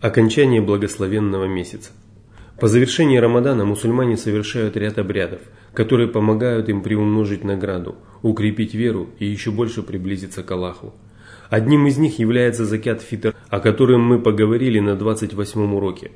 [0.00, 1.90] Окончание благословенного месяца.
[2.58, 5.42] По завершении Рамадана мусульмане совершают ряд обрядов,
[5.74, 10.94] которые помогают им приумножить награду, укрепить веру и еще больше приблизиться к Аллаху.
[11.50, 16.12] Одним из них является закят фитр, о котором мы поговорили на 28 уроке.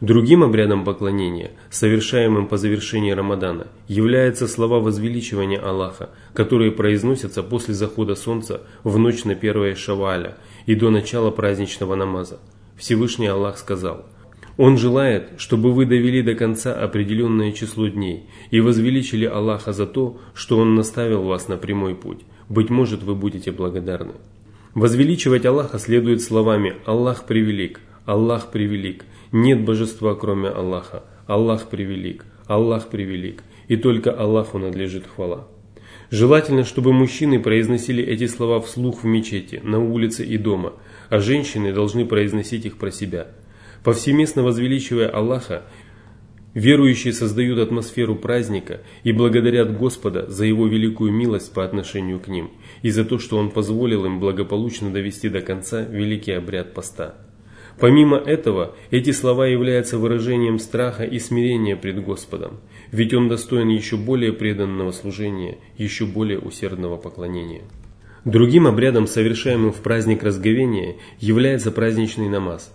[0.00, 8.14] Другим обрядом поклонения, совершаемым по завершении Рамадана, являются слова возвеличивания Аллаха, которые произносятся после захода
[8.14, 12.38] солнца в ночь на первое Шаваля и до начала праздничного намаза.
[12.78, 14.06] Всевышний Аллах сказал,
[14.56, 20.18] «Он желает, чтобы вы довели до конца определенное число дней и возвеличили Аллаха за то,
[20.32, 22.20] что Он наставил вас на прямой путь.
[22.48, 24.12] Быть может, вы будете благодарны».
[24.74, 32.88] Возвеличивать Аллаха следует словами «Аллах превелик», «Аллах превелик», «Нет божества, кроме Аллаха», «Аллах превелик», «Аллах
[32.88, 35.48] превелик», и только Аллаху надлежит хвала.
[36.10, 40.72] Желательно, чтобы мужчины произносили эти слова вслух в мечети, на улице и дома,
[41.08, 43.28] а женщины должны произносить их про себя.
[43.84, 45.64] Повсеместно возвеличивая Аллаха,
[46.54, 52.50] верующие создают атмосферу праздника и благодарят Господа за Его великую милость по отношению к ним
[52.82, 57.14] и за то, что Он позволил им благополучно довести до конца великий обряд поста.
[57.78, 62.58] Помимо этого, эти слова являются выражением страха и смирения пред Господом,
[62.90, 67.62] ведь Он достоин еще более преданного служения, еще более усердного поклонения.
[68.28, 72.70] Другим обрядом, совершаемым в праздник разговения, является праздничный намаз.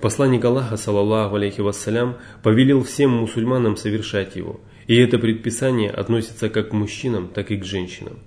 [0.00, 6.68] Посланник Аллаха, саллаллаху алейхи вассалям, повелел всем мусульманам совершать его, и это предписание относится как
[6.68, 8.20] к мужчинам, так и к женщинам.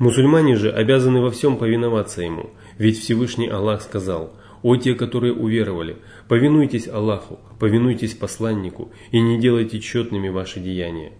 [0.00, 5.98] Мусульмане же обязаны во всем повиноваться ему, ведь Всевышний Аллах сказал– о те, которые уверовали,
[6.26, 11.12] повинуйтесь Аллаху, повинуйтесь посланнику и не делайте четными ваши деяния.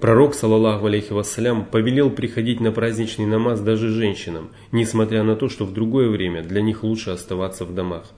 [0.00, 5.64] Пророк, саллаллаху алейхи вассалям, повелел приходить на праздничный намаз даже женщинам, несмотря на то, что
[5.64, 8.12] в другое время для них лучше оставаться в домах.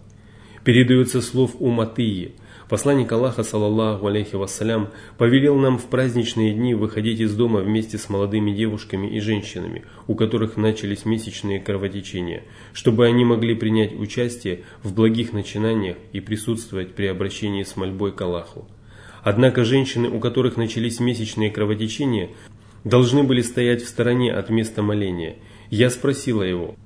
[0.64, 2.34] Передается слов Уматии–
[2.68, 8.10] Посланник Аллаха, саллаллаху алейхи вассалям, повелел нам в праздничные дни выходить из дома вместе с
[8.10, 12.42] молодыми девушками и женщинами, у которых начались месячные кровотечения,
[12.74, 18.20] чтобы они могли принять участие в благих начинаниях и присутствовать при обращении с мольбой к
[18.20, 18.68] Аллаху.
[19.22, 22.30] Однако женщины, у которых начались месячные кровотечения,
[22.84, 25.36] должны были стоять в стороне от места моления.
[25.70, 26.76] Я спросила его,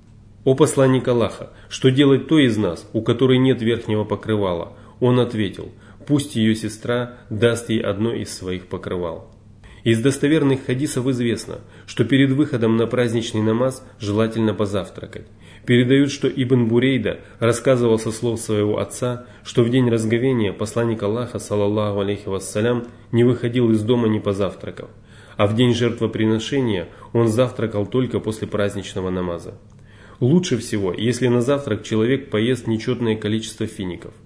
[0.44, 5.70] «О посланник Аллаха, что делать той из нас, у которой нет верхнего покрывала?» Он ответил,
[6.06, 9.30] пусть ее сестра даст ей одно из своих покрывал.
[9.84, 15.26] Из достоверных хадисов известно, что перед выходом на праздничный намаз желательно позавтракать.
[15.66, 21.38] Передают, что Ибн Бурейда рассказывал со слов своего отца, что в день разговения посланник Аллаха,
[21.38, 24.90] саллаллаху алейхи вассалям, не выходил из дома не позавтракав,
[25.36, 29.54] а в день жертвоприношения он завтракал только после праздничного намаза.
[30.18, 34.14] Лучше всего, если на завтрак человек поест нечетное количество фиников–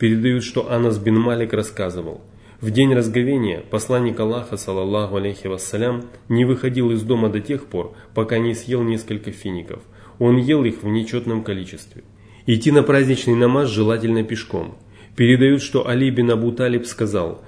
[0.00, 2.22] Передают, что Анас бин Малик рассказывал.
[2.62, 7.92] В день разговения посланник Аллаха, саллаллаху алейхи вассалям, не выходил из дома до тех пор,
[8.14, 9.82] пока не съел несколько фиников.
[10.20, 12.04] Он ел их в нечетном количестве.
[12.46, 14.76] Идти на праздничный намаз желательно пешком.
[15.16, 17.42] Передают, что Али бин Абу Талиб сказал,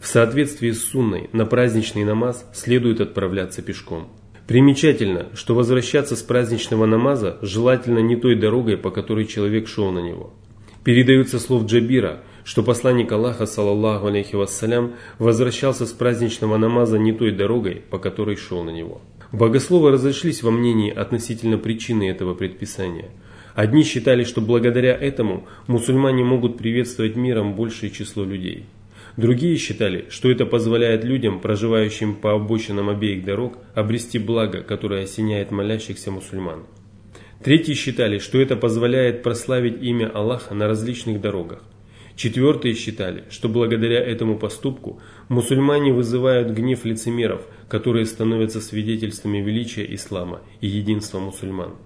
[0.00, 4.08] в соответствии с сунной на праздничный намаз следует отправляться пешком.
[4.46, 9.98] Примечательно, что возвращаться с праздничного намаза желательно не той дорогой, по которой человек шел на
[9.98, 10.32] него.
[10.84, 17.32] Передаются слов Джабира, что посланник Аллаха, саллаллаху алейхи вассалям, возвращался с праздничного намаза не той
[17.32, 19.02] дорогой, по которой шел на него.
[19.32, 23.10] Богословы разошлись во мнении относительно причины этого предписания.
[23.54, 28.64] Одни считали, что благодаря этому мусульмане могут приветствовать миром большее число людей.
[29.18, 35.50] Другие считали, что это позволяет людям, проживающим по обочинам обеих дорог, обрести благо, которое осеняет
[35.50, 36.64] молящихся мусульман.
[37.42, 41.62] Третьи считали, что это позволяет прославить имя Аллаха на различных дорогах.
[42.18, 50.40] Четвертые считали, что благодаря этому поступку мусульмане вызывают гнев лицемеров, которые становятся свидетельствами величия ислама
[50.60, 51.76] и единства мусульман.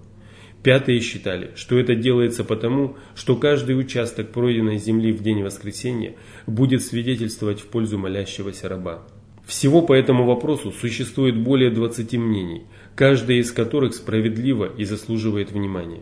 [0.62, 6.14] Пятые считали, что это делается потому, что каждый участок пройденной земли в день воскресения
[6.46, 9.06] будет свидетельствовать в пользу молящегося раба.
[9.44, 12.62] Всего по этому вопросу существует более 20 мнений,
[12.94, 16.00] каждое из которых справедливо и заслуживает внимания.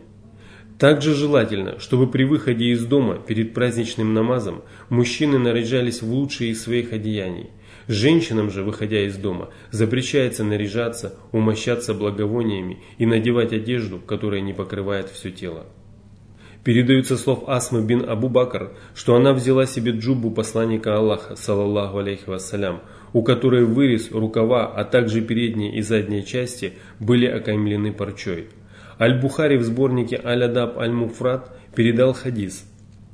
[0.81, 6.63] Также желательно, чтобы при выходе из дома перед праздничным намазом мужчины наряжались в лучшие из
[6.63, 7.51] своих одеяний.
[7.87, 15.11] Женщинам же, выходя из дома, запрещается наряжаться, умощаться благовониями и надевать одежду, которая не покрывает
[15.11, 15.67] все тело.
[16.63, 22.27] Передаются слов Асмы бин Абу Бакр, что она взяла себе джубу посланника Аллаха, саллаллаху алейхи
[22.27, 22.81] вассалям,
[23.13, 28.47] у которой вырез, рукава, а также передние и задние части были окаймлены парчой.
[29.01, 32.67] Аль-Бухари в сборнике Аль-Адаб Аль-Муфрат передал хадис.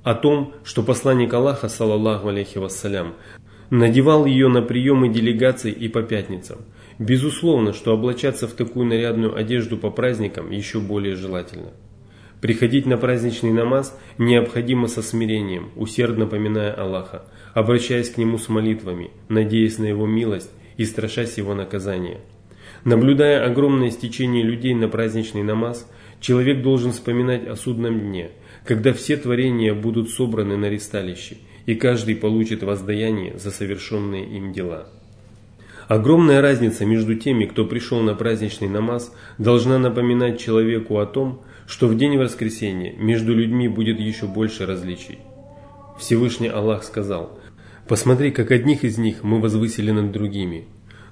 [0.03, 3.15] о том, что посланник Аллаха, саллаллаху алейхи вассалям,
[3.69, 6.59] надевал ее на приемы делегаций и по пятницам.
[6.99, 11.71] Безусловно, что облачаться в такую нарядную одежду по праздникам еще более желательно.
[12.41, 17.23] Приходить на праздничный намаз необходимо со смирением, усердно поминая Аллаха,
[17.53, 22.19] обращаясь к Нему с молитвами, надеясь на Его милость и страшась Его наказания.
[22.87, 25.91] Наблюдая огромное стечение людей на праздничный намаз,
[26.21, 28.31] человек должен вспоминать о судном дне,
[28.63, 31.35] когда все творения будут собраны на ристалище,
[31.65, 34.87] и каждый получит воздаяние за совершенные им дела.
[35.89, 41.87] Огромная разница между теми, кто пришел на праздничный намаз, должна напоминать человеку о том, что
[41.87, 45.19] в день воскресения между людьми будет еще больше различий.
[45.99, 47.37] Всевышний Аллах сказал,
[47.85, 50.67] «Посмотри, как одних из них мы возвысили над другими,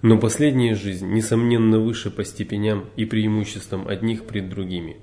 [0.06, 4.98] но последняя жизнь, несомненно, выше по степеням и преимуществам одних пред другими».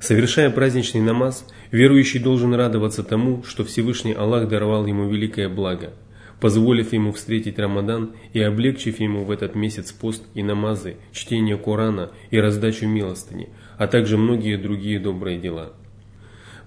[0.00, 5.94] Совершая праздничный намаз, верующий должен радоваться тому, что Всевышний Аллах даровал ему великое благо,
[6.40, 12.10] позволив ему встретить Рамадан и облегчив ему в этот месяц пост и намазы, чтение Корана
[12.30, 13.48] и раздачу милостыни,
[13.78, 15.72] а также многие другие добрые дела.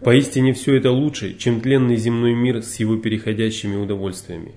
[0.01, 4.53] Поистине все это лучше, чем тленный земной мир с его переходящими удовольствиями.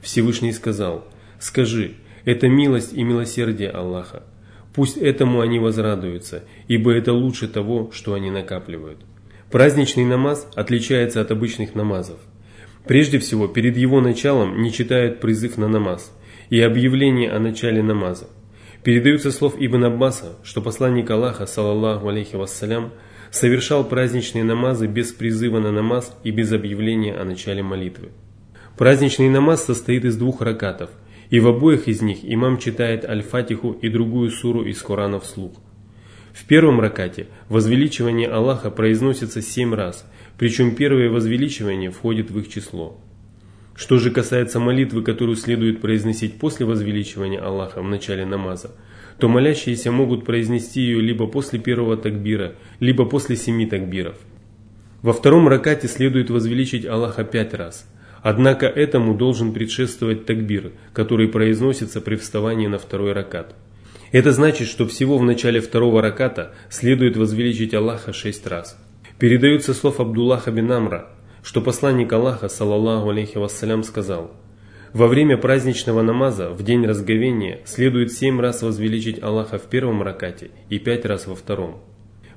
[0.00, 1.06] Всевышний сказал,
[1.38, 4.22] «Скажи, это милость и милосердие Аллаха,
[4.74, 8.98] Пусть этому они возрадуются, ибо это лучше того, что они накапливают.
[9.50, 12.18] Праздничный намаз отличается от обычных намазов.
[12.86, 16.16] Прежде всего, перед его началом не читают призыв на намаз
[16.48, 18.28] и объявление о начале намаза.
[18.82, 22.92] Передаются слов Ибн Аббаса, что посланник Аллаха, саллаллаху алейхи вассалям,
[23.30, 28.08] совершал праздничные намазы без призыва на намаз и без объявления о начале молитвы.
[28.76, 30.88] Праздничный намаз состоит из двух ракатов–
[31.32, 35.52] и в обоих из них имам читает Аль-Фатиху и другую суру из Корана вслух.
[36.34, 40.06] В первом ракате возвеличивание Аллаха произносится семь раз,
[40.36, 43.00] причем первое возвеличивание входит в их число.
[43.74, 48.72] Что же касается молитвы, которую следует произносить после возвеличивания Аллаха в начале намаза,
[49.18, 54.16] то молящиеся могут произнести ее либо после первого такбира, либо после семи такбиров.
[55.00, 57.88] Во втором ракате следует возвеличить Аллаха пять раз–
[58.22, 63.54] Однако этому должен предшествовать такбир, который произносится при вставании на второй ракат.
[64.12, 68.78] Это значит, что всего в начале второго раката следует возвеличить Аллаха шесть раз.
[69.18, 71.10] Передаются слов Абдуллаха бин Амра,
[71.42, 74.30] что посланник Аллаха, саллаллаху алейхи вассалям, сказал,
[74.92, 80.50] «Во время праздничного намаза, в день разговения, следует семь раз возвеличить Аллаха в первом ракате
[80.68, 81.80] и пять раз во втором,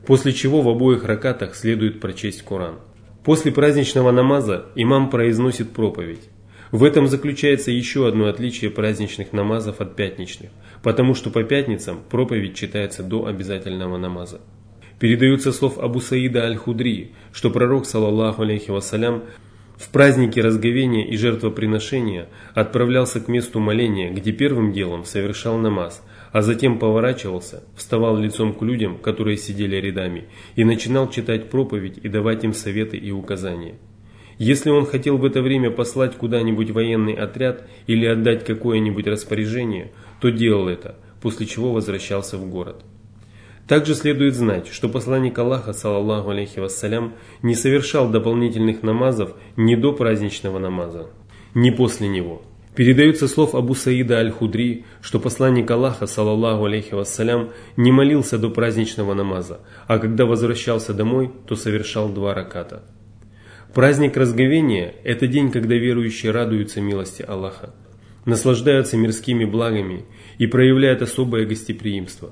[0.08, 2.80] после чего в обоих ракатах следует прочесть Коран».
[3.26, 6.30] После праздничного намаза имам произносит проповедь.
[6.72, 10.52] В этом заключается еще одно отличие праздничных намазов от пятничных,
[10.84, 14.42] потому что по пятницам проповедь читается до обязательного намаза.
[15.00, 19.24] Передаются слов Абу Саида Аль-Худри, что пророк, саллаллаху алейхи вассалям,
[19.76, 26.04] в празднике разговения и жертвоприношения отправлялся к месту моления, где первым делом совершал намаз–
[26.36, 30.26] а затем поворачивался, вставал лицом к людям, которые сидели рядами,
[30.58, 33.76] и начинал читать проповедь и давать им советы и указания.
[34.38, 40.30] Если он хотел в это время послать куда-нибудь военный отряд или отдать какое-нибудь распоряжение, то
[40.30, 42.84] делал это, после чего возвращался в город.
[43.66, 49.94] Также следует знать, что посланник Аллаха, саллаллаху алейхи вассалям, не совершал дополнительных намазов ни до
[49.94, 51.08] праздничного намаза,
[51.54, 52.42] ни после него.
[52.76, 59.14] Передается слов Абу Саида Аль-Худри, что посланник Аллаха, саллаллаху алейхи вассалям, не молился до праздничного
[59.14, 62.84] намаза, а когда возвращался домой, то совершал два раката.
[63.74, 67.74] Праздник разговения– это день, когда верующие радуются милости Аллаха,
[68.26, 70.04] наслаждаются мирскими благами
[70.38, 72.32] и проявляют особое гостеприимство.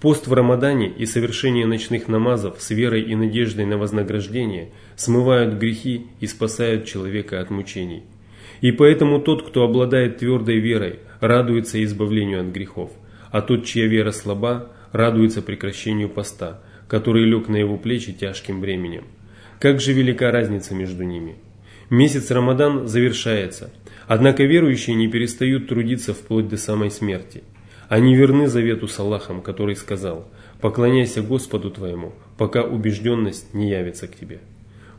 [0.00, 6.06] Пост в Рамадане и совершение ночных намазов с верой и надеждой на вознаграждение смывают грехи
[6.20, 8.04] и спасают человека от мучений–
[8.64, 12.90] и поэтому тот, кто обладает твердой верой, радуется избавлению от грехов,
[13.30, 19.04] а тот, чья вера слаба, радуется прекращению поста, который лег на его плечи тяжким бременем.
[19.60, 21.36] Как же велика разница между ними?
[21.90, 23.70] Месяц Рамадан завершается,
[24.06, 27.44] однако верующие не перестают трудиться вплоть до самой смерти.
[27.90, 30.26] Они верны завету с Аллахом, который сказал
[30.62, 34.38] «Поклоняйся Господу твоему, пока убежденность не явится к тебе».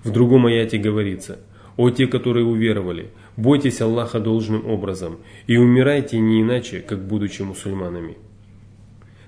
[0.03, 1.39] В другом аяте говорится
[1.77, 8.17] «О те, которые уверовали, Бойтесь Аллаха должным образом и умирайте не иначе, как будучи мусульманами.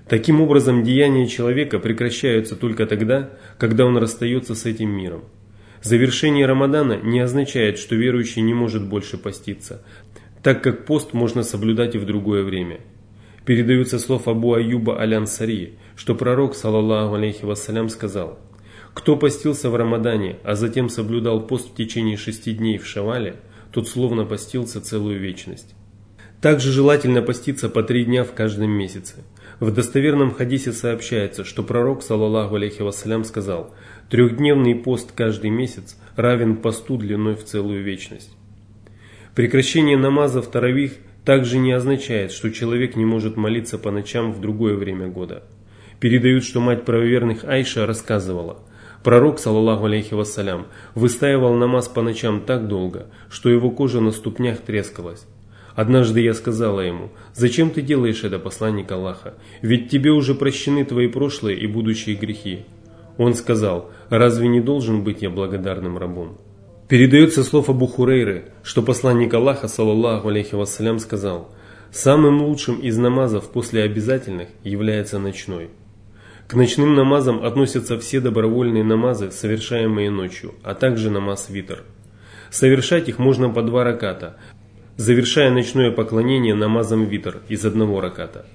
[0.08, 5.24] Таким образом, деяния человека прекращаются только тогда, когда он расстается с этим миром.
[5.82, 9.84] Завершение Рамадана не означает, что верующий не может больше поститься,
[10.42, 12.80] так как пост можно соблюдать и в другое время.
[13.44, 18.38] Передаются слов Абу Аюба Алян Сари, что пророк, саллаллаху алейхи вассалям, сказал,
[18.94, 23.36] Кто постился в Рамадане, а затем соблюдал пост в течение шести дней в Шавале,
[23.72, 25.74] тот словно постился целую вечность.
[26.40, 29.24] Также желательно поститься по три дня в каждом месяце.
[29.58, 33.74] В достоверном хадисе сообщается, что пророк, саллаллаху алейхи вассалям, сказал,
[34.08, 38.30] трехдневный пост каждый месяц равен посту длиной в целую вечность.
[39.34, 40.92] Прекращение намаза в таравих
[41.24, 45.42] также не означает, что человек не может молиться по ночам в другое время года.
[45.98, 48.62] Передают, что мать правоверных Айша рассказывала,
[49.08, 54.58] Пророк, саллаллаху алейхи вассалям, выстаивал намаз по ночам так долго, что его кожа на ступнях
[54.58, 55.24] трескалась.
[55.74, 59.32] Однажды я сказала ему, «Зачем ты делаешь это, посланник Аллаха?
[59.62, 62.66] Ведь тебе уже прощены твои прошлые и будущие грехи».
[63.16, 66.36] Он сказал, «Разве не должен быть я благодарным рабом?»
[66.86, 71.48] Передается слов Абу Хурейры, что посланник Аллаха, саллаллаху алейхи вассалям, сказал,
[71.90, 75.70] «Самым лучшим из намазов после обязательных является ночной».
[76.48, 81.82] К ночным намазам относятся все добровольные намазы, совершаемые ночью, а также намаз витр.
[82.50, 84.38] Совершать их можно по два раката,
[84.96, 88.46] завершая ночное поклонение намазом витр из одного раката.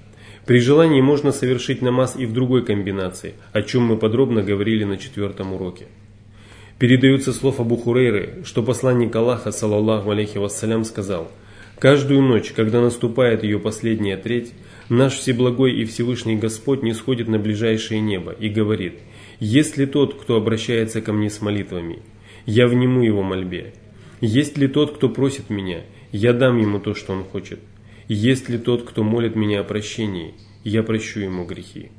[0.44, 4.98] При желании можно совершить намаз и в другой комбинации, о чем мы подробно говорили на
[4.98, 5.86] четвертом уроке.
[6.80, 11.30] Передаются слов Абу Хурейры, что посланник Аллаха, саллаллаху алейхи вассалям, сказал,
[11.78, 14.52] «Каждую ночь, когда наступает ее последняя треть,
[14.88, 18.94] наш Всеблагой и Всевышний Господь не сходит на ближайшее небо и говорит,
[19.40, 22.00] «Есть ли тот, кто обращается ко мне с молитвами?
[22.46, 23.72] Я вниму его мольбе.
[24.20, 25.82] Есть ли тот, кто просит меня?
[26.12, 27.58] Я дам ему то, что он хочет.
[28.08, 30.34] Есть ли тот, кто молит меня о прощении?
[30.62, 31.90] Я прощу ему грехи.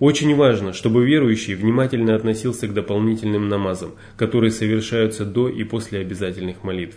[0.00, 6.62] Очень важно, чтобы верующий внимательно относился к дополнительным намазам, которые совершаются до и после обязательных
[6.62, 6.96] молитв.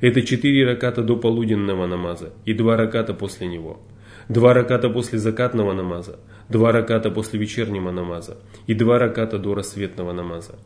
[0.00, 3.80] Это четыре раката до полуденного намаза и два раката после него,
[4.28, 6.18] два раката после закатного намаза,
[6.48, 10.58] два раката после вечернего намаза и два раката до рассветного намаза.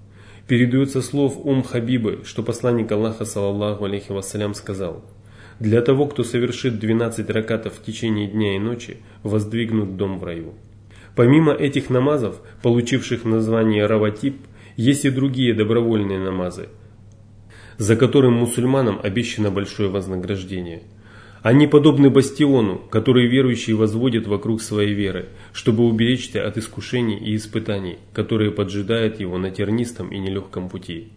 [0.49, 5.05] Передается слов Ум Хабибы, что посланник Аллаха, саллаллаху алейхи вассалям, сказал,
[5.61, 10.55] «Для того, кто совершит 12 ракатов в течение дня и ночи, воздвигнут дом в раю».
[11.15, 14.39] Помимо этих намазов, получивших название раватип,
[14.77, 16.69] есть и другие добровольные намазы,
[17.77, 20.83] за которым мусульманам обещано большое вознаграждение–
[21.43, 27.99] они подобны бастиону, который верующий возводит вокруг своей веры, чтобы уберечься от искушений и испытаний,
[28.13, 31.09] которые поджидают его на тернистом и нелегком пути.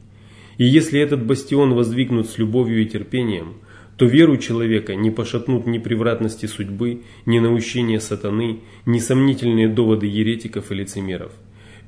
[0.58, 3.58] И если этот бастион воздвигнут с любовью и терпением,
[3.98, 10.72] то веру человека не пошатнут ни превратности судьбы, ни наущения сатаны, ни сомнительные доводы еретиков
[10.72, 11.34] и лицемеров.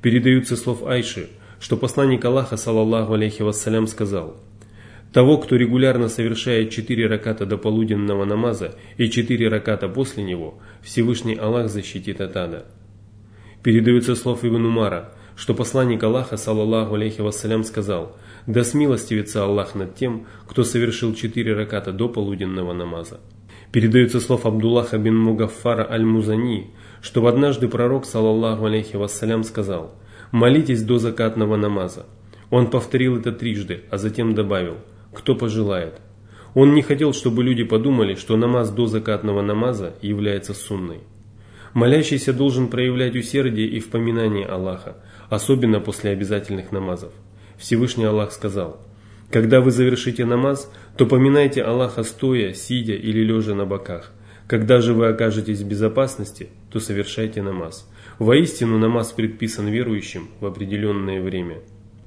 [0.04, 1.28] Передаются слов Айши,
[1.60, 4.38] что посланник Аллаха, саллаллаху алейхи вассалям, сказал–
[5.18, 11.34] того, кто регулярно совершает четыре раката до полуденного намаза и четыре раката после него, Всевышний
[11.34, 12.68] Аллах защитит от ада.
[13.64, 19.96] Передается слов Ибн Умара, что посланник Аллаха, саллаллаху алейхи вассалям, сказал, «Да смилостивится Аллах над
[19.96, 23.20] тем, кто совершил четыре раката до полуденного намаза».
[23.72, 29.96] Передается слов Абдуллаха бин Мугаффара аль-Музани, что однажды пророк, саллаллаху алейхи вассалям, сказал,
[30.32, 32.06] «Молитесь до закатного намаза».
[32.52, 34.76] Он повторил это трижды, а затем добавил–
[35.18, 36.00] кто пожелает.
[36.54, 41.00] Он не хотел, чтобы люди подумали, что намаз до закатного намаза является сунной.
[41.74, 43.90] Молящийся должен проявлять усердие и в
[44.46, 44.98] Аллаха,
[45.30, 47.12] особенно после обязательных намазов.
[47.58, 48.80] Всевышний Аллах сказал,
[49.32, 54.14] «Когда вы завершите намаз, то поминайте Аллаха стоя, сидя или лежа на боках.
[54.48, 57.90] Когда же вы окажетесь в безопасности, то совершайте намаз.
[58.20, 61.58] Воистину намаз предписан верующим в определенное время».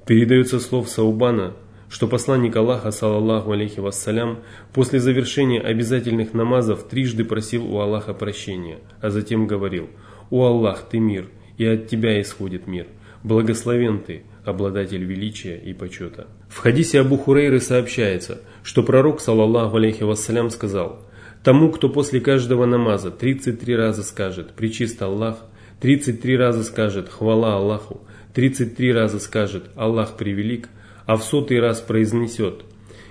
[0.07, 1.55] Передается слов Саубана,
[1.91, 4.39] что посланник Аллаха, саллаллаху алейхи вассалям,
[4.73, 9.91] после завершения обязательных намазов трижды просил у Аллаха прощения, а затем говорил
[10.31, 11.29] «О Аллах, ты мир,
[11.59, 12.87] и от тебя исходит мир,
[13.25, 16.29] благословен ты, обладатель величия и почета».
[16.49, 21.03] В хадисе Абу Хурейры сообщается, что пророк, саллаллаху алейхи вассалям, сказал
[21.43, 25.39] «Тому, кто после каждого намаза 33 раза скажет «Причист Аллах»,
[25.81, 28.03] 33 раза скажет «Хвала Аллаху»,
[28.35, 30.69] 33 раза скажет «Аллах превелик»,
[31.11, 32.63] а в сотый раз произнесет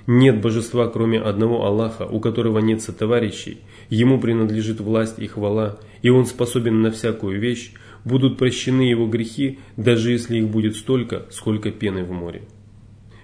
[0.08, 3.58] «Нет божества, кроме одного Аллаха, у которого нет сотоварищей,
[3.90, 7.74] ему принадлежит власть и хвала, и он способен на всякую вещь,
[8.06, 12.44] будут прощены его грехи, даже если их будет столько, сколько пены в море».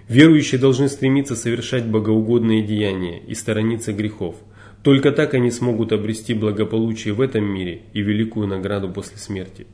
[0.08, 4.36] Верующие должны стремиться совершать богоугодные деяния и сторониться грехов.
[4.82, 9.66] Только так они смогут обрести благополучие в этом мире и великую награду после смерти.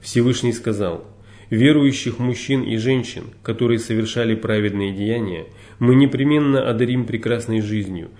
[0.00, 1.08] Всевышний сказал–
[1.50, 5.46] Верующих мужчин и женщин, которые совершали праведные деяния,
[5.78, 8.10] мы непременно одарим прекрасной жизнью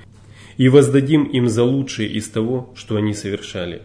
[0.57, 3.83] и воздадим им за лучшее из того, что они совершали.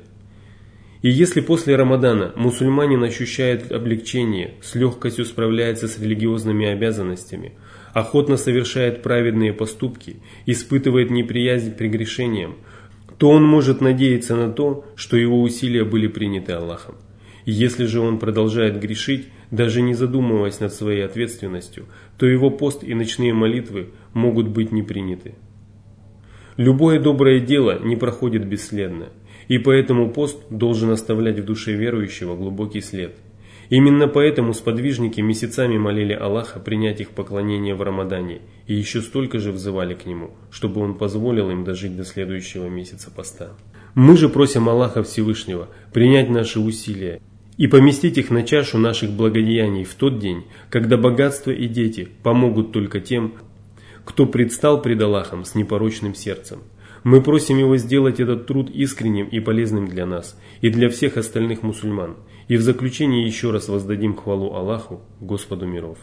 [1.01, 7.53] И если после Рамадана мусульманин ощущает облегчение, с легкостью справляется с религиозными обязанностями,
[7.93, 12.57] охотно совершает праведные поступки, испытывает неприязнь к прегрешениям,
[13.17, 16.95] то он может надеяться на то, что его усилия были приняты Аллахом.
[17.51, 21.87] Если же он продолжает грешить, даже не задумываясь над своей ответственностью,
[22.19, 25.33] то его пост и ночные молитвы могут быть не приняты.
[26.57, 29.09] Любое доброе дело не проходит бесследно,
[29.47, 33.15] и поэтому пост должен оставлять в душе верующего глубокий след.
[33.69, 39.51] Именно поэтому сподвижники месяцами молили Аллаха принять их поклонение в Рамадане и еще столько же
[39.51, 43.53] взывали к Нему, чтобы Он позволил им дожить до следующего месяца поста.
[43.95, 47.19] Мы же просим Аллаха Всевышнего принять наши усилия
[47.59, 52.71] и поместить их на чашу наших благодеяний в тот день, когда богатство и дети помогут
[52.71, 53.33] только тем,
[54.05, 56.59] кто предстал пред Аллахом с непорочным сердцем.
[57.03, 61.61] Мы просим Его сделать этот труд искренним и полезным для нас и для всех остальных
[61.61, 62.15] мусульман.
[62.47, 65.97] И в заключение еще раз воздадим хвалу Аллаху, Господу миров.